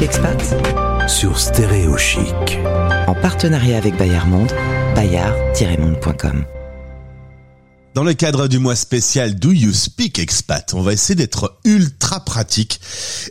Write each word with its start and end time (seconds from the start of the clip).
Chic 0.00 0.08
Expat 0.08 1.08
sur 1.08 1.38
Stéréo 1.38 1.98
Chic. 1.98 2.58
en 3.06 3.14
partenariat 3.14 3.76
avec 3.76 3.98
Bayard 3.98 4.28
Monde, 4.28 4.50
bayard-monde.com. 4.94 6.44
Dans 7.92 8.04
le 8.04 8.14
cadre 8.14 8.46
du 8.46 8.60
mois 8.60 8.76
spécial 8.76 9.34
Do 9.34 9.50
You 9.50 9.72
Speak 9.72 10.20
Expat, 10.20 10.74
on 10.74 10.80
va 10.80 10.92
essayer 10.92 11.16
d'être 11.16 11.58
ultra 11.64 12.24
pratique. 12.24 12.80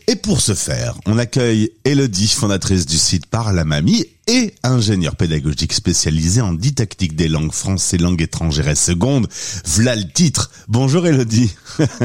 Et 0.08 0.18
pour 0.18 0.42
ce 0.42 0.54
faire, 0.54 0.98
on 1.06 1.18
accueille 1.18 1.72
Elodie, 1.86 2.28
fondatrice 2.28 2.86
du 2.86 2.98
site 2.98 3.26
Par 3.26 3.54
la 3.54 3.64
Mamie 3.64 4.06
et 4.28 4.54
ingénieure 4.64 5.16
pédagogique 5.16 5.72
spécialisée 5.72 6.42
en 6.42 6.52
didactique 6.52 7.16
des 7.16 7.30
langues 7.30 7.54
français, 7.54 7.98
langues 7.98 8.22
étrangères 8.22 8.68
et 8.68 8.76
secondes. 8.76 9.30
V'là 9.66 9.96
le 9.96 10.12
titre. 10.12 10.52
Bonjour 10.68 11.08
Elodie. 11.08 11.56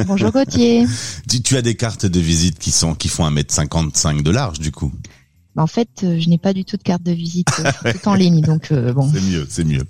Bonjour 0.06 0.30
Gauthier. 0.30 0.86
tu, 1.28 1.42
tu 1.42 1.56
as 1.56 1.62
des 1.62 1.74
cartes 1.74 2.06
de 2.06 2.20
visite 2.20 2.60
qui 2.60 2.70
sont, 2.70 2.94
qui 2.94 3.08
font 3.08 3.28
1m55 3.28 4.22
de 4.22 4.30
large, 4.30 4.60
du 4.60 4.70
coup. 4.70 4.92
En 5.56 5.68
fait, 5.68 5.88
euh, 6.02 6.18
je 6.18 6.28
n'ai 6.28 6.38
pas 6.38 6.52
du 6.52 6.64
tout 6.64 6.76
de 6.76 6.82
carte 6.82 7.02
de 7.02 7.12
visite 7.12 7.48
euh, 7.60 7.92
tout 7.92 8.08
en 8.08 8.14
ligne, 8.14 8.40
donc 8.40 8.72
euh, 8.72 8.92
bon. 8.92 9.08
C'est 9.12 9.20
mieux, 9.20 9.46
c'est 9.48 9.64
mieux. 9.64 9.84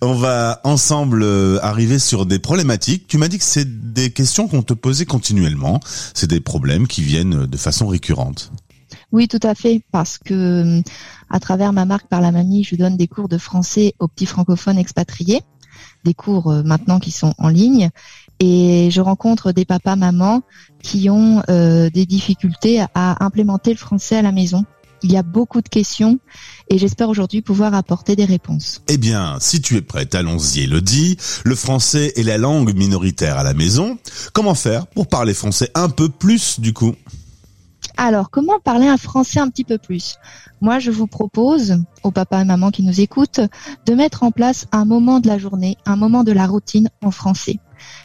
On 0.00 0.14
va 0.14 0.60
ensemble 0.64 1.22
euh, 1.22 1.58
arriver 1.62 1.98
sur 1.98 2.26
des 2.26 2.38
problématiques. 2.38 3.06
Tu 3.06 3.18
m'as 3.18 3.28
dit 3.28 3.38
que 3.38 3.44
c'est 3.44 3.92
des 3.92 4.10
questions 4.10 4.48
qu'on 4.48 4.62
te 4.62 4.74
posait 4.74 5.04
continuellement. 5.04 5.80
C'est 6.14 6.28
des 6.28 6.40
problèmes 6.40 6.86
qui 6.86 7.02
viennent 7.02 7.46
de 7.46 7.56
façon 7.56 7.86
récurrente. 7.86 8.52
Oui, 9.10 9.28
tout 9.28 9.40
à 9.42 9.54
fait, 9.54 9.82
parce 9.92 10.18
que 10.18 10.78
euh, 10.78 10.82
à 11.28 11.40
travers 11.40 11.72
ma 11.72 11.84
marque 11.84 12.08
par 12.08 12.20
la 12.20 12.32
mamie, 12.32 12.64
je 12.64 12.76
donne 12.76 12.96
des 12.96 13.08
cours 13.08 13.28
de 13.28 13.38
français 13.38 13.94
aux 13.98 14.08
petits 14.08 14.26
francophones 14.26 14.78
expatriés, 14.78 15.40
des 16.04 16.14
cours 16.14 16.50
euh, 16.50 16.62
maintenant 16.62 16.98
qui 16.98 17.10
sont 17.10 17.34
en 17.38 17.48
ligne, 17.48 17.90
et 18.40 18.88
je 18.90 19.00
rencontre 19.00 19.52
des 19.52 19.64
papas 19.64 19.96
mamans 19.96 20.42
qui 20.82 21.08
ont 21.10 21.42
des 21.48 22.06
difficultés 22.06 22.84
à 22.94 23.24
implémenter 23.24 23.70
le 23.70 23.76
français 23.76 24.16
à 24.16 24.22
la 24.22 24.32
maison. 24.32 24.64
Il 25.02 25.12
y 25.12 25.16
a 25.16 25.22
beaucoup 25.22 25.60
de 25.60 25.68
questions 25.68 26.18
et 26.68 26.78
j'espère 26.78 27.08
aujourd'hui 27.08 27.42
pouvoir 27.42 27.74
apporter 27.74 28.16
des 28.16 28.24
réponses. 28.24 28.82
Eh 28.88 28.98
bien, 28.98 29.36
si 29.40 29.60
tu 29.60 29.76
es 29.76 29.82
prête, 29.82 30.14
allons-y, 30.14 30.60
Elodie. 30.60 31.16
Le 31.44 31.54
français 31.54 32.12
est 32.16 32.22
la 32.22 32.38
langue 32.38 32.74
minoritaire 32.74 33.38
à 33.38 33.42
la 33.42 33.54
maison. 33.54 33.98
Comment 34.32 34.54
faire 34.54 34.86
pour 34.86 35.08
parler 35.08 35.34
français 35.34 35.70
un 35.74 35.88
peu 35.88 36.08
plus, 36.08 36.60
du 36.60 36.72
coup? 36.72 36.94
Alors, 37.96 38.30
comment 38.30 38.58
parler 38.58 38.86
un 38.86 38.96
français 38.96 39.40
un 39.40 39.48
petit 39.48 39.64
peu 39.64 39.76
plus? 39.76 40.16
Moi, 40.60 40.78
je 40.78 40.90
vous 40.90 41.06
propose, 41.06 41.76
aux 42.04 42.10
papas 42.10 42.42
et 42.42 42.44
mamans 42.44 42.70
qui 42.70 42.82
nous 42.82 43.00
écoutent, 43.00 43.40
de 43.86 43.94
mettre 43.94 44.22
en 44.22 44.30
place 44.30 44.66
un 44.72 44.84
moment 44.84 45.20
de 45.20 45.28
la 45.28 45.38
journée, 45.38 45.76
un 45.84 45.96
moment 45.96 46.24
de 46.24 46.32
la 46.32 46.46
routine 46.46 46.88
en 47.02 47.10
français. 47.10 47.58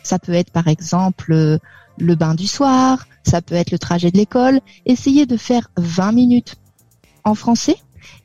Ça 0.04 0.20
peut 0.20 0.34
être 0.34 0.52
par 0.52 0.68
exemple 0.68 1.32
euh, 1.32 1.58
le 1.98 2.16
bain 2.16 2.36
du 2.36 2.48
soir, 2.48 3.06
ça 3.24 3.42
peut 3.42 3.56
être 3.56 3.72
le 3.72 3.80
trajet 3.80 4.12
de 4.12 4.18
l'école. 4.18 4.60
Essayez 4.86 5.26
de 5.26 5.38
faire 5.38 5.70
20 5.78 6.12
minutes 6.12 6.56
français 7.36 7.78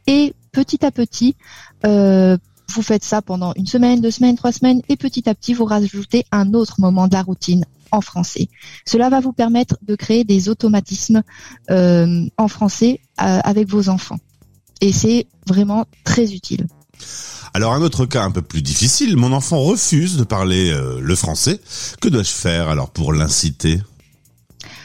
et 0.07 0.35
petit 0.53 0.85
à 0.85 0.91
petit, 0.91 1.37
euh, 1.85 2.37
vous 2.75 2.83
faites 2.83 3.05
ça 3.05 3.23
pendant 3.23 3.53
une 3.57 3.67
semaine, 3.67 4.01
deux 4.01 4.11
semaines, 4.11 4.37
trois 4.37 4.53
semaines 4.53 4.83
et 4.89 4.97
petit 4.97 5.29
à 5.29 5.35
petit, 5.35 5.55
vous 5.55 5.65
rajoutez 5.65 6.25
un 6.33 6.55
autre 6.55 6.81
moment 6.81 7.09
de 7.09 7.15
la 7.15 7.23
routine 7.23 7.65
en 7.91 8.01
français. 8.01 8.49
Cela 8.87 9.11
va 9.11 9.21
vous 9.21 9.33
permettre 9.33 9.77
de 9.83 9.95
créer 9.95 10.25
des 10.25 10.49
automatismes 10.49 11.23
euh, 11.71 12.25
en 12.39 12.49
français 12.49 13.01
euh, 13.21 13.41
avec 13.45 13.69
vos 13.69 13.89
enfants. 13.89 14.19
Et 14.81 14.93
c'est 14.93 15.27
vraiment 15.47 15.85
très 16.05 16.33
utile. 16.33 16.67
Alors, 17.55 17.75
un 17.75 17.83
autre 17.83 18.07
cas 18.07 18.25
un 18.25 18.31
peu 18.31 18.41
plus 18.41 18.63
difficile. 18.63 19.17
Mon 19.17 19.33
enfant 19.33 19.59
refuse 19.59 20.17
de 20.17 20.25
parler 20.25 20.75
le 20.99 21.15
français. 21.15 21.61
Que 22.01 22.09
dois-je 22.09 22.31
faire 22.31 22.71
alors 22.71 22.91
pour 22.91 23.13
l'inciter? 23.13 23.81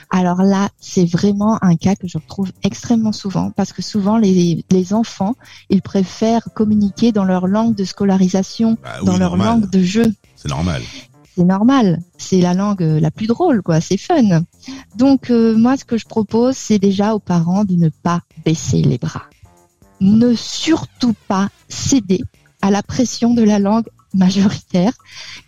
Alors 0.09 0.41
là, 0.41 0.69
c'est 0.80 1.05
vraiment 1.05 1.61
un 1.63 1.75
cas 1.75 1.95
que 1.95 2.08
je 2.08 2.17
retrouve 2.17 2.52
extrêmement 2.63 3.11
souvent 3.11 3.52
parce 3.52 3.73
que 3.73 3.81
souvent 3.81 4.17
les, 4.17 4.66
les 4.72 4.94
enfants, 4.94 5.36
ils 5.69 5.81
préfèrent 5.81 6.47
communiquer 6.55 7.11
dans 7.11 7.25
leur 7.25 7.47
langue 7.47 7.75
de 7.75 7.83
scolarisation, 7.83 8.77
Bah 8.83 8.95
oui, 9.02 9.05
dans 9.05 9.17
leur 9.17 9.31
normal. 9.38 9.47
langue 9.61 9.69
de 9.69 9.82
jeu. 9.83 10.14
C'est 10.36 10.49
normal. 10.49 10.82
c'est 11.36 11.43
normal. 11.43 11.99
C'est 12.17 12.39
la 12.39 12.54
langue 12.54 12.82
euh, 12.83 12.99
la 13.02 13.11
plus 13.11 13.27
drôle, 13.27 13.61
quoi. 13.61 13.82
C'est 13.82 13.98
fun. 13.98 14.43
Donc 14.95 15.30
euh, 15.30 15.55
moi, 15.58 15.76
ce 15.76 15.83
que 15.83 15.98
je 15.98 16.05
propose, 16.05 16.55
c'est 16.55 16.80
déjà 16.80 17.14
aux 17.14 17.20
parents 17.20 17.65
de 17.65 17.76
ne 17.76 17.89
pas 17.89 18.21
baisser 18.45 18.82
les 18.82 18.98
bras. 18.98 19.23
Ne 19.99 20.33
surtout 20.36 21.15
pas 21.27 21.49
céder 21.70 22.21
à 22.61 22.71
la 22.71 22.82
pression 22.82 23.33
de 23.33 23.43
la 23.43 23.59
langue 23.59 23.87
majoritaire. 24.14 24.93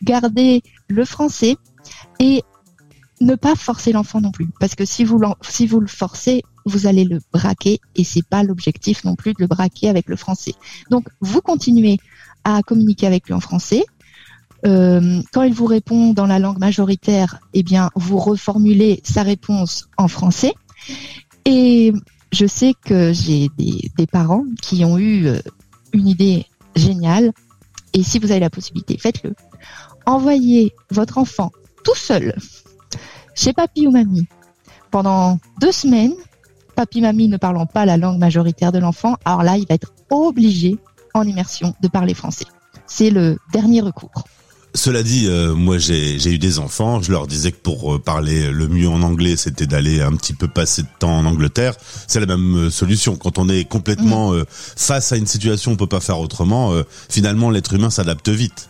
Garder 0.03 0.63
le 0.89 1.05
français 1.05 1.55
et 2.19 2.43
ne 3.21 3.35
pas 3.35 3.55
forcer 3.55 3.91
l'enfant 3.91 4.21
non 4.21 4.31
plus, 4.31 4.47
parce 4.59 4.75
que 4.75 4.85
si 4.85 5.03
vous 5.03 5.19
le 5.19 5.87
forcez, 5.87 6.43
vous 6.65 6.87
allez 6.87 7.03
le 7.03 7.19
braquer 7.33 7.79
et 7.95 8.03
c'est 8.03 8.25
pas 8.25 8.43
l'objectif 8.43 9.03
non 9.03 9.15
plus 9.15 9.33
de 9.33 9.39
le 9.39 9.47
braquer 9.47 9.89
avec 9.89 10.07
le 10.07 10.15
français. 10.15 10.53
Donc 10.89 11.07
vous 11.19 11.41
continuez 11.41 11.97
à 12.43 12.61
communiquer 12.61 13.07
avec 13.07 13.27
lui 13.27 13.33
en 13.33 13.39
français, 13.39 13.83
euh, 14.65 15.21
quand 15.31 15.43
il 15.43 15.53
vous 15.53 15.65
répond 15.65 16.13
dans 16.13 16.25
la 16.25 16.39
langue 16.39 16.59
majoritaire, 16.59 17.39
eh 17.53 17.63
bien, 17.63 17.89
vous 17.95 18.17
reformulez 18.17 19.01
sa 19.03 19.23
réponse 19.23 19.87
en 19.97 20.07
français. 20.07 20.53
Et 21.45 21.93
je 22.31 22.45
sais 22.45 22.73
que 22.85 23.13
j'ai 23.13 23.49
des, 23.57 23.91
des 23.97 24.07
parents 24.07 24.45
qui 24.61 24.83
ont 24.83 24.97
eu 24.97 25.27
euh, 25.27 25.39
une 25.93 26.07
idée 26.07 26.45
géniale. 26.75 27.31
Et 27.93 28.03
si 28.03 28.19
vous 28.19 28.31
avez 28.31 28.41
la 28.41 28.49
possibilité, 28.49 28.97
faites-le. 28.97 29.33
Envoyez 30.05 30.73
votre 30.91 31.17
enfant 31.17 31.51
tout 31.83 31.95
seul 31.95 32.35
chez 33.35 33.53
papy 33.53 33.87
ou 33.87 33.91
mamie 33.91 34.27
pendant 34.91 35.39
deux 35.59 35.71
semaines. 35.71 36.13
Papy, 36.75 37.01
mamie 37.01 37.27
ne 37.27 37.37
parlant 37.37 37.65
pas 37.65 37.85
la 37.85 37.97
langue 37.97 38.17
majoritaire 38.19 38.71
de 38.71 38.79
l'enfant, 38.79 39.17
alors 39.25 39.43
là, 39.43 39.57
il 39.57 39.67
va 39.67 39.75
être 39.75 39.91
obligé 40.09 40.77
en 41.13 41.23
immersion 41.23 41.75
de 41.81 41.87
parler 41.87 42.13
français. 42.13 42.45
C'est 42.87 43.09
le 43.09 43.37
dernier 43.51 43.81
recours. 43.81 44.23
Cela 44.75 45.01
dit, 45.01 45.25
euh, 45.27 45.55
moi 45.55 45.79
j'ai 45.79 46.15
eu 46.31 46.37
des 46.37 46.59
enfants, 46.59 47.01
je 47.01 47.11
leur 47.11 47.25
disais 47.25 47.51
que 47.51 47.57
pour 47.57 47.95
euh, 47.95 47.99
parler 47.99 48.51
le 48.51 48.67
mieux 48.67 48.87
en 48.87 49.01
anglais, 49.01 49.35
c'était 49.35 49.65
d'aller 49.65 49.99
un 49.99 50.11
petit 50.15 50.33
peu 50.33 50.47
passer 50.47 50.83
de 50.83 50.87
temps 50.99 51.17
en 51.17 51.25
Angleterre. 51.25 51.73
C'est 52.07 52.19
la 52.19 52.27
même 52.27 52.55
euh, 52.55 52.69
solution. 52.69 53.15
Quand 53.15 53.39
on 53.39 53.49
est 53.49 53.65
complètement 53.65 54.31
euh, 54.33 54.45
face 54.49 55.11
à 55.11 55.17
une 55.17 55.25
situation, 55.25 55.71
on 55.71 55.75
peut 55.75 55.87
pas 55.87 55.99
faire 55.99 56.19
autrement. 56.19 56.71
euh, 56.73 56.83
finalement, 57.09 57.49
l'être 57.49 57.73
humain 57.73 57.89
s'adapte 57.89 58.29
vite. 58.29 58.69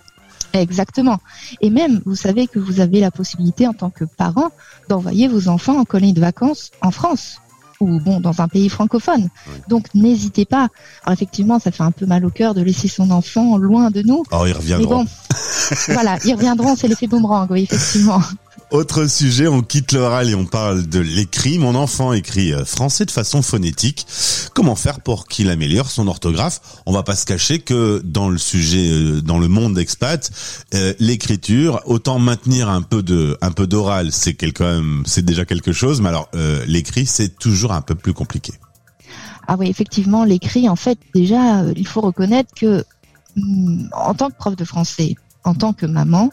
Exactement. 0.53 1.19
Et 1.61 1.69
même, 1.69 2.01
vous 2.05 2.15
savez 2.15 2.47
que 2.47 2.59
vous 2.59 2.79
avez 2.79 2.99
la 2.99 3.11
possibilité 3.11 3.67
en 3.67 3.73
tant 3.73 3.89
que 3.89 4.03
parent 4.03 4.49
d'envoyer 4.87 5.27
vos 5.27 5.47
enfants 5.47 5.77
en 5.79 5.85
colonie 5.85 6.13
de 6.13 6.21
vacances 6.21 6.71
en 6.81 6.91
France 6.91 7.37
ou 7.79 7.99
bon 7.99 8.19
dans 8.19 8.41
un 8.41 8.47
pays 8.47 8.69
francophone. 8.69 9.29
Donc 9.67 9.87
n'hésitez 9.93 10.45
pas. 10.45 10.67
Alors 11.03 11.13
effectivement, 11.13 11.59
ça 11.59 11.71
fait 11.71 11.83
un 11.83 11.91
peu 11.91 12.05
mal 12.05 12.25
au 12.25 12.29
cœur 12.29 12.53
de 12.53 12.61
laisser 12.61 12.87
son 12.87 13.09
enfant 13.11 13.57
loin 13.57 13.89
de 13.89 14.01
nous. 14.01 14.23
Oh, 14.31 14.45
ils 14.45 14.47
Mais 14.47 14.53
reviendront. 14.53 15.03
bon, 15.03 15.09
voilà, 15.89 16.17
ils 16.25 16.33
reviendront, 16.33 16.75
c'est 16.75 16.87
l'effet 16.87 17.07
boomerang, 17.07 17.47
oui, 17.49 17.63
effectivement. 17.63 18.21
Autre 18.71 19.07
sujet, 19.07 19.47
on 19.47 19.63
quitte 19.63 19.93
l'oral 19.93 20.29
et 20.29 20.35
on 20.35 20.45
parle 20.45 20.85
de 20.85 20.99
l'écrit. 20.99 21.57
Mon 21.57 21.73
enfant 21.73 22.13
écrit 22.13 22.53
euh, 22.53 22.65
français 22.65 23.03
de 23.03 23.09
façon 23.09 23.41
phonétique. 23.41 24.05
Comment 24.53 24.75
faire 24.75 25.01
pour 25.01 25.27
qu'il 25.27 25.49
améliore 25.49 25.89
son 25.89 26.07
orthographe? 26.07 26.61
On 26.85 26.93
va 26.93 27.01
pas 27.01 27.15
se 27.15 27.25
cacher 27.25 27.57
que 27.57 27.99
dans 28.05 28.29
le 28.29 28.37
sujet, 28.37 28.91
euh, 28.91 29.21
dans 29.21 29.39
le 29.39 29.47
monde 29.47 29.79
expat, 29.79 30.29
euh, 30.75 30.93
l'écriture, 30.99 31.81
autant 31.85 32.19
maintenir 32.19 32.69
un 32.69 32.83
peu 32.83 33.01
de, 33.01 33.39
un 33.41 33.51
peu 33.51 33.65
d'oral, 33.65 34.11
c'est 34.11 34.35
quand 34.35 34.65
même, 34.65 35.01
c'est 35.07 35.25
déjà 35.25 35.45
quelque 35.45 35.71
chose. 35.71 35.99
Mais 35.99 36.09
alors, 36.09 36.29
l'écrit, 36.67 37.07
c'est 37.07 37.39
toujours 37.39 37.71
un 37.71 37.81
peu 37.81 37.95
plus 37.95 38.13
compliqué. 38.13 38.53
Ah 39.47 39.55
oui, 39.57 39.67
effectivement, 39.67 40.23
l'écrit, 40.25 40.69
en 40.69 40.75
fait, 40.75 40.99
déjà, 41.15 41.63
il 41.75 41.87
faut 41.87 42.01
reconnaître 42.01 42.53
que 42.53 42.85
hum, 43.35 43.89
en 43.93 44.13
tant 44.13 44.29
que 44.29 44.35
prof 44.35 44.55
de 44.55 44.63
français, 44.63 45.15
en 45.43 45.55
tant 45.55 45.73
que 45.73 45.87
maman, 45.87 46.29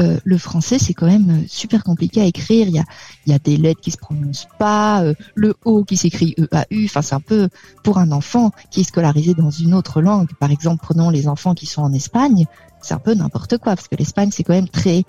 euh, 0.00 0.18
le 0.24 0.38
français, 0.38 0.78
c'est 0.78 0.94
quand 0.94 1.06
même 1.06 1.30
euh, 1.30 1.46
super 1.46 1.84
compliqué 1.84 2.20
à 2.20 2.24
écrire. 2.24 2.66
Il 2.68 2.82
y 3.26 3.34
a, 3.34 3.38
des 3.38 3.56
lettres 3.56 3.80
qui 3.80 3.90
se 3.90 3.98
prononcent 3.98 4.48
pas, 4.58 5.02
euh, 5.02 5.14
le 5.34 5.54
O 5.64 5.84
qui 5.84 5.96
s'écrit 5.96 6.34
E-A-U. 6.38 6.86
Enfin, 6.86 7.02
c'est 7.02 7.14
un 7.14 7.20
peu 7.20 7.48
pour 7.82 7.98
un 7.98 8.10
enfant 8.12 8.50
qui 8.70 8.80
est 8.80 8.84
scolarisé 8.84 9.34
dans 9.34 9.50
une 9.50 9.74
autre 9.74 10.00
langue. 10.00 10.28
Par 10.38 10.50
exemple, 10.50 10.82
prenons 10.82 11.10
les 11.10 11.28
enfants 11.28 11.54
qui 11.54 11.66
sont 11.66 11.82
en 11.82 11.92
Espagne. 11.92 12.46
C'est 12.82 12.94
un 12.94 12.98
peu 12.98 13.12
n'importe 13.14 13.58
quoi 13.58 13.76
parce 13.76 13.88
que 13.88 13.96
l'Espagne, 13.96 14.30
c'est 14.32 14.42
quand 14.42 14.54
même 14.54 14.68
très 14.68 15.04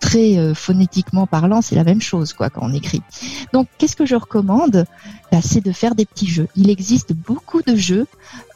très 0.00 0.38
euh, 0.38 0.54
phonétiquement 0.54 1.26
parlant, 1.26 1.62
c'est 1.62 1.74
la 1.74 1.84
même 1.84 2.00
chose 2.00 2.32
quoi 2.32 2.50
quand 2.50 2.62
on 2.62 2.72
écrit. 2.72 3.02
Donc, 3.52 3.68
qu'est-ce 3.78 3.96
que 3.96 4.06
je 4.06 4.14
recommande? 4.14 4.84
Bah, 5.32 5.38
C'est 5.42 5.64
de 5.64 5.72
faire 5.72 5.94
des 5.94 6.04
petits 6.04 6.28
jeux. 6.28 6.48
Il 6.56 6.70
existe 6.70 7.12
beaucoup 7.12 7.62
de 7.62 7.76
jeux 7.76 8.06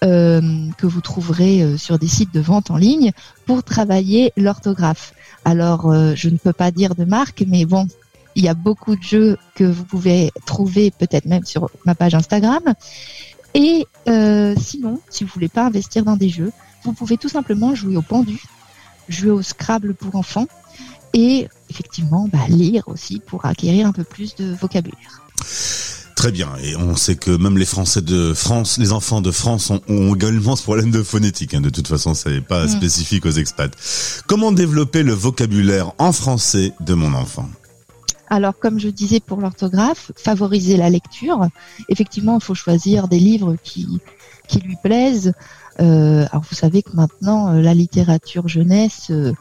euh, 0.04 0.40
que 0.78 0.86
vous 0.86 1.00
trouverez 1.00 1.62
euh, 1.62 1.76
sur 1.76 1.98
des 1.98 2.08
sites 2.08 2.32
de 2.32 2.40
vente 2.40 2.70
en 2.70 2.76
ligne 2.76 3.12
pour 3.46 3.62
travailler 3.62 4.32
l'orthographe. 4.36 5.12
Alors, 5.44 5.90
euh, 5.90 6.12
je 6.14 6.28
ne 6.28 6.36
peux 6.36 6.52
pas 6.52 6.70
dire 6.70 6.94
de 6.94 7.04
marque, 7.04 7.44
mais 7.46 7.64
bon, 7.64 7.86
il 8.34 8.44
y 8.44 8.48
a 8.48 8.54
beaucoup 8.54 8.96
de 8.96 9.02
jeux 9.02 9.38
que 9.54 9.64
vous 9.64 9.84
pouvez 9.84 10.30
trouver 10.46 10.90
peut-être 10.90 11.26
même 11.26 11.44
sur 11.44 11.70
ma 11.84 11.94
page 11.94 12.14
Instagram. 12.14 12.62
Et 13.54 13.86
euh, 14.08 14.54
sinon, 14.60 15.00
si 15.08 15.24
vous 15.24 15.30
voulez 15.32 15.48
pas 15.48 15.66
investir 15.66 16.04
dans 16.04 16.16
des 16.16 16.28
jeux, 16.28 16.52
vous 16.84 16.92
pouvez 16.92 17.16
tout 17.16 17.28
simplement 17.28 17.74
jouer 17.74 17.96
au 17.96 18.02
pendu, 18.02 18.42
jouer 19.08 19.30
au 19.30 19.42
Scrabble 19.42 19.94
pour 19.94 20.14
enfants 20.16 20.46
et 21.14 21.48
effectivement 21.68 22.28
bah, 22.32 22.38
lire 22.48 22.84
aussi 22.86 23.20
pour 23.24 23.44
acquérir 23.44 23.86
un 23.86 23.92
peu 23.92 24.04
plus 24.04 24.34
de 24.36 24.54
vocabulaire. 24.54 25.22
Très 26.16 26.32
bien. 26.32 26.50
Et 26.62 26.76
on 26.76 26.96
sait 26.96 27.16
que 27.16 27.30
même 27.30 27.56
les 27.56 27.64
Français 27.64 28.02
de 28.02 28.34
France, 28.34 28.76
les 28.76 28.92
enfants 28.92 29.22
de 29.22 29.30
France 29.30 29.70
ont, 29.70 29.80
ont 29.88 30.14
également 30.14 30.54
ce 30.54 30.62
problème 30.64 30.90
de 30.90 31.02
phonétique. 31.02 31.54
hein. 31.54 31.62
De 31.62 31.70
toute 31.70 31.88
façon, 31.88 32.12
ça 32.12 32.28
n'est 32.30 32.42
pas 32.42 32.66
Mm. 32.66 32.68
spécifique 32.68 33.24
aux 33.24 33.30
expats. 33.30 33.74
Comment 34.26 34.52
développer 34.52 35.02
le 35.02 35.14
vocabulaire 35.14 35.92
en 35.96 36.12
français 36.12 36.74
de 36.80 36.92
mon 36.92 37.14
enfant? 37.14 37.48
Alors, 38.28 38.52
comme 38.58 38.78
je 38.78 38.88
disais 38.88 39.18
pour 39.20 39.40
l'orthographe, 39.40 40.12
favoriser 40.14 40.76
la 40.76 40.90
lecture. 40.90 41.48
Effectivement, 41.88 42.36
il 42.38 42.44
faut 42.44 42.54
choisir 42.54 43.08
des 43.08 43.18
livres 43.18 43.56
qui, 43.64 43.88
qui 44.46 44.60
lui 44.60 44.76
plaisent. 44.84 45.32
Euh, 45.80 46.26
alors, 46.30 46.44
vous 46.48 46.54
savez 46.54 46.82
que 46.82 46.90
maintenant, 46.92 47.48
euh, 47.54 47.62
la 47.62 47.72
littérature 47.72 48.46
jeunesse 48.46 49.06
euh, 49.10 49.32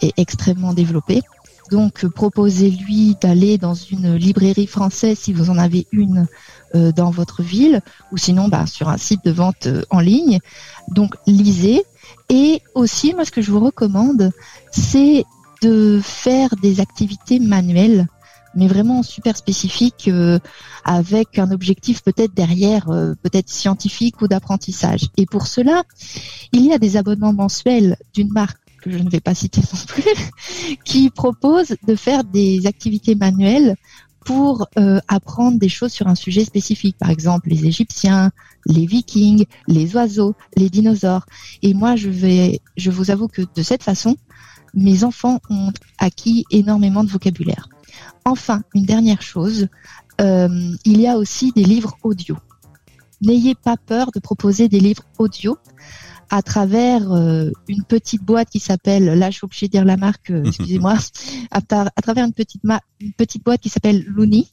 est 0.00 0.18
extrêmement 0.18 0.72
développée. 0.72 1.22
Donc, 1.70 2.04
euh, 2.04 2.10
proposez-lui 2.10 3.16
d'aller 3.20 3.56
dans 3.58 3.74
une 3.74 4.14
librairie 4.16 4.66
française 4.66 5.18
si 5.18 5.32
vous 5.32 5.50
en 5.50 5.56
avez 5.56 5.86
une 5.92 6.26
euh, 6.74 6.92
dans 6.92 7.10
votre 7.10 7.42
ville, 7.42 7.80
ou 8.12 8.18
sinon 8.18 8.48
bah, 8.48 8.66
sur 8.66 8.88
un 8.88 8.98
site 8.98 9.24
de 9.24 9.30
vente 9.30 9.66
euh, 9.66 9.82
en 9.90 10.00
ligne. 10.00 10.40
Donc, 10.88 11.16
lisez. 11.26 11.82
Et 12.28 12.60
aussi, 12.74 13.14
moi, 13.14 13.24
ce 13.24 13.30
que 13.30 13.40
je 13.40 13.50
vous 13.50 13.60
recommande, 13.60 14.30
c'est 14.70 15.24
de 15.62 16.00
faire 16.02 16.50
des 16.60 16.80
activités 16.80 17.38
manuelles 17.38 18.06
mais 18.56 18.68
vraiment 18.68 19.02
super 19.02 19.36
spécifiques 19.36 20.08
euh, 20.08 20.38
avec 20.84 21.38
un 21.38 21.50
objectif 21.50 22.02
peut-être 22.02 22.34
derrière, 22.34 22.90
euh, 22.90 23.14
peut-être 23.22 23.48
scientifique 23.48 24.20
ou 24.20 24.28
d'apprentissage. 24.28 25.08
Et 25.16 25.26
pour 25.26 25.46
cela, 25.46 25.82
il 26.52 26.64
y 26.66 26.72
a 26.72 26.78
des 26.78 26.96
abonnements 26.96 27.32
mensuels 27.32 27.96
d'une 28.14 28.32
marque 28.32 28.58
que 28.84 28.90
je 28.90 28.98
ne 28.98 29.08
vais 29.08 29.20
pas 29.20 29.34
citer 29.34 29.62
non 29.72 29.80
plus, 29.86 30.04
qui 30.84 31.08
propose 31.08 31.74
de 31.86 31.94
faire 31.96 32.22
des 32.22 32.66
activités 32.66 33.14
manuelles 33.14 33.76
pour 34.26 34.66
euh, 34.78 35.00
apprendre 35.08 35.58
des 35.58 35.68
choses 35.68 35.92
sur 35.92 36.06
un 36.06 36.14
sujet 36.14 36.44
spécifique, 36.44 36.96
par 36.98 37.10
exemple 37.10 37.48
les 37.48 37.66
Égyptiens, 37.66 38.30
les 38.66 38.86
Vikings, 38.86 39.44
les 39.68 39.94
oiseaux, 39.96 40.34
les 40.56 40.70
dinosaures. 40.70 41.26
Et 41.62 41.74
moi, 41.74 41.96
je 41.96 42.08
vais, 42.08 42.60
je 42.76 42.90
vous 42.90 43.10
avoue 43.10 43.28
que 43.28 43.42
de 43.42 43.62
cette 43.62 43.82
façon, 43.82 44.16
mes 44.74 45.04
enfants 45.04 45.40
ont 45.50 45.72
acquis 45.98 46.44
énormément 46.50 47.04
de 47.04 47.10
vocabulaire. 47.10 47.68
Enfin, 48.24 48.62
une 48.74 48.86
dernière 48.86 49.22
chose, 49.22 49.68
euh, 50.20 50.72
il 50.84 51.00
y 51.00 51.06
a 51.06 51.16
aussi 51.16 51.52
des 51.52 51.64
livres 51.64 51.96
audio. 52.02 52.36
N'ayez 53.20 53.54
pas 53.54 53.76
peur 53.76 54.10
de 54.14 54.20
proposer 54.20 54.68
des 54.68 54.80
livres 54.80 55.04
audio 55.18 55.58
à 56.30 56.42
travers 56.42 57.12
euh, 57.12 57.50
une 57.68 57.84
petite 57.84 58.22
boîte 58.22 58.48
qui 58.50 58.60
s'appelle, 58.60 59.04
là 59.04 59.30
je 59.30 59.36
suis 59.36 59.44
obligée 59.44 59.66
de 59.66 59.72
dire 59.72 59.84
la 59.84 59.96
marque, 59.96 60.30
euh, 60.30 60.44
excusez-moi, 60.44 60.96
à, 61.50 61.60
travers 61.60 62.24
une 62.24 62.32
petite, 62.32 62.64
ma- 62.64 62.80
une 63.00 63.12
petite 63.12 63.44
boîte 63.44 63.60
qui 63.60 63.68
s'appelle 63.68 64.04
Looney. 64.06 64.46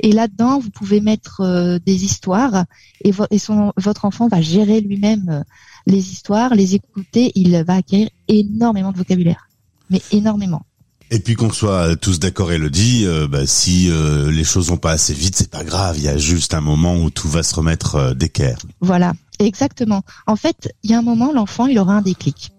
Et 0.00 0.10
là-dedans, 0.10 0.58
vous 0.58 0.70
pouvez 0.70 1.00
mettre 1.00 1.40
euh, 1.42 1.78
des 1.86 2.04
histoires 2.04 2.64
et, 3.02 3.12
vo- 3.12 3.26
et 3.30 3.38
son, 3.38 3.72
votre 3.76 4.04
enfant 4.04 4.26
va 4.28 4.40
gérer 4.40 4.80
lui-même 4.80 5.28
euh, 5.28 5.42
les 5.86 6.10
histoires, 6.10 6.54
les 6.54 6.74
écouter. 6.74 7.30
Il 7.36 7.56
va 7.64 7.74
acquérir 7.74 8.08
énormément 8.26 8.90
de 8.90 8.98
vocabulaire, 8.98 9.48
mais 9.90 10.02
énormément. 10.10 10.62
Et 11.10 11.20
puis 11.20 11.34
qu'on 11.36 11.52
soit 11.52 11.94
tous 11.96 12.18
d'accord, 12.18 12.50
Elodie, 12.50 13.04
euh, 13.04 13.28
bah, 13.28 13.46
si 13.46 13.88
euh, 13.88 14.32
les 14.32 14.42
choses 14.42 14.68
vont 14.68 14.78
pas 14.78 14.92
assez 14.92 15.14
vite, 15.14 15.36
c'est 15.36 15.50
pas 15.50 15.62
grave. 15.62 15.96
Il 15.98 16.02
y 16.02 16.08
a 16.08 16.16
juste 16.18 16.54
un 16.54 16.60
moment 16.62 16.96
où 16.96 17.10
tout 17.10 17.28
va 17.28 17.42
se 17.44 17.54
remettre 17.54 17.94
euh, 17.94 18.14
d'équerre. 18.14 18.58
Voilà, 18.80 19.12
exactement. 19.38 20.02
En 20.26 20.36
fait, 20.36 20.72
il 20.82 20.90
y 20.90 20.94
a 20.94 20.98
un 20.98 21.02
moment, 21.02 21.32
l'enfant, 21.32 21.66
il 21.66 21.78
aura 21.78 21.94
un 21.94 22.02
déclic. 22.02 22.52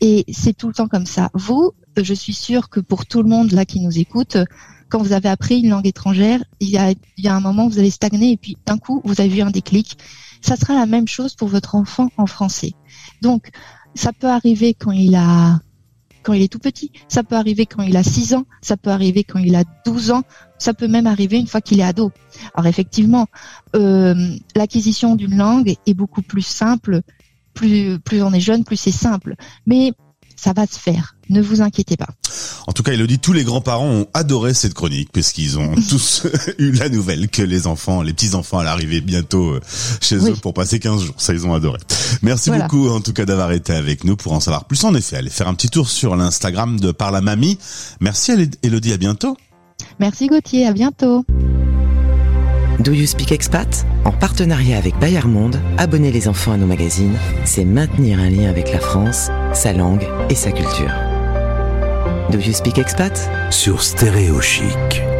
Et 0.00 0.24
c'est 0.32 0.56
tout 0.56 0.68
le 0.68 0.74
temps 0.74 0.88
comme 0.88 1.06
ça. 1.06 1.30
Vous, 1.34 1.72
je 1.96 2.14
suis 2.14 2.32
sûre 2.32 2.70
que 2.70 2.80
pour 2.80 3.06
tout 3.06 3.22
le 3.22 3.28
monde 3.28 3.52
là 3.52 3.64
qui 3.64 3.80
nous 3.80 3.98
écoute, 3.98 4.38
quand 4.88 4.98
vous 5.02 5.12
avez 5.12 5.28
appris 5.28 5.60
une 5.60 5.70
langue 5.70 5.86
étrangère, 5.86 6.42
il 6.58 6.70
y 6.70 6.78
a, 6.78 6.90
il 6.90 7.24
y 7.24 7.28
a 7.28 7.34
un 7.34 7.40
moment 7.40 7.66
où 7.66 7.70
vous 7.70 7.78
allez 7.78 7.90
stagner 7.90 8.32
et 8.32 8.36
puis 8.36 8.56
d'un 8.66 8.78
coup, 8.78 9.02
vous 9.04 9.20
avez 9.20 9.38
eu 9.38 9.42
un 9.42 9.50
déclic. 9.50 9.98
Ça 10.40 10.56
sera 10.56 10.74
la 10.74 10.86
même 10.86 11.06
chose 11.06 11.34
pour 11.34 11.48
votre 11.48 11.74
enfant 11.74 12.08
en 12.16 12.26
français. 12.26 12.72
Donc, 13.20 13.50
ça 13.94 14.12
peut 14.12 14.28
arriver 14.28 14.74
quand 14.74 14.92
il 14.92 15.14
a 15.14 15.60
quand 16.22 16.32
il 16.32 16.42
est 16.42 16.52
tout 16.52 16.58
petit, 16.58 16.92
ça 17.08 17.22
peut 17.22 17.36
arriver 17.36 17.66
quand 17.66 17.82
il 17.82 17.96
a 17.96 18.02
6 18.02 18.34
ans, 18.34 18.44
ça 18.62 18.76
peut 18.76 18.90
arriver 18.90 19.24
quand 19.24 19.38
il 19.38 19.54
a 19.54 19.64
12 19.84 20.10
ans, 20.10 20.22
ça 20.58 20.74
peut 20.74 20.88
même 20.88 21.06
arriver 21.06 21.38
une 21.38 21.46
fois 21.46 21.60
qu'il 21.60 21.80
est 21.80 21.84
ado. 21.84 22.12
Alors 22.54 22.66
effectivement, 22.66 23.26
euh, 23.76 24.14
l'acquisition 24.54 25.16
d'une 25.16 25.36
langue 25.36 25.74
est 25.86 25.94
beaucoup 25.94 26.22
plus 26.22 26.42
simple, 26.42 27.00
plus, 27.54 27.98
plus 28.00 28.22
on 28.22 28.32
est 28.32 28.40
jeune, 28.40 28.64
plus 28.64 28.76
c'est 28.76 28.90
simple. 28.90 29.34
Mais 29.66 29.92
ça 30.36 30.52
va 30.52 30.66
se 30.66 30.78
faire, 30.78 31.16
ne 31.30 31.40
vous 31.40 31.62
inquiétez 31.62 31.96
pas. 31.96 32.08
En 32.66 32.72
tout 32.72 32.82
cas, 32.82 32.92
Elodie, 32.92 33.18
tous 33.18 33.32
les 33.32 33.44
grands-parents 33.44 33.88
ont 33.88 34.06
adoré 34.14 34.52
cette 34.54 34.74
chronique 34.74 35.10
puisqu'ils 35.12 35.58
ont 35.58 35.74
tous 35.88 36.26
eu 36.58 36.72
la 36.72 36.88
nouvelle 36.88 37.28
que 37.28 37.42
les 37.42 37.66
enfants, 37.66 38.02
les 38.02 38.12
petits-enfants 38.12 38.58
allaient 38.58 38.68
arriver 38.70 39.00
bientôt 39.00 39.50
euh, 39.52 39.60
chez 40.00 40.18
Oui. 40.18 40.30
eux 40.32 40.36
pour 40.42 40.52
passer 40.54 40.78
15 40.78 41.02
jours. 41.02 41.14
Ça, 41.18 41.32
ils 41.32 41.46
ont 41.46 41.54
adoré. 41.54 41.78
Merci 42.22 42.50
Voilà. 42.50 42.64
beaucoup, 42.64 42.88
en 42.88 43.00
tout 43.00 43.12
cas, 43.12 43.24
d'avoir 43.24 43.52
été 43.52 43.72
avec 43.72 44.04
nous 44.04 44.16
pour 44.16 44.32
en 44.32 44.40
savoir 44.40 44.64
plus. 44.66 44.82
En 44.84 44.94
effet, 44.94 45.16
allez 45.16 45.30
faire 45.30 45.48
un 45.48 45.54
petit 45.54 45.68
tour 45.70 45.88
sur 45.88 46.16
l'Instagram 46.16 46.78
de 46.78 46.92
Par 46.92 47.10
la 47.10 47.20
Mamie. 47.20 47.58
Merci, 48.00 48.32
Elodie. 48.62 48.92
À 48.92 48.96
bientôt. 48.96 49.36
Merci 49.98 50.26
Gauthier, 50.26 50.66
à 50.66 50.72
bientôt. 50.72 51.24
Do 52.80 52.92
You 52.92 53.06
Speak 53.06 53.30
Expat? 53.32 53.86
En 54.04 54.12
partenariat 54.12 54.78
avec 54.78 54.98
Bayard 54.98 55.28
Monde, 55.28 55.60
abonner 55.76 56.10
les 56.12 56.28
enfants 56.28 56.52
à 56.52 56.56
nos 56.56 56.66
magazines, 56.66 57.16
c'est 57.44 57.64
maintenir 57.66 58.18
un 58.18 58.30
lien 58.30 58.48
avec 58.48 58.72
la 58.72 58.80
France, 58.80 59.28
sa 59.52 59.72
langue 59.72 60.06
et 60.30 60.34
sa 60.34 60.50
culture. 60.50 60.90
Do 62.30 62.38
You 62.38 62.52
Speak 62.52 62.78
Expat 62.78 63.28
Sur 63.50 63.82
Stéréo 63.82 64.40
Chic. 64.40 65.19